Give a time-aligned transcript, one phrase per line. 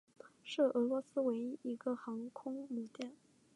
[0.43, 3.11] 是俄罗斯唯一一艘航空母舰。